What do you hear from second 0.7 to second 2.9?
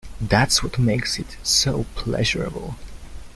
makes it so pleasurable.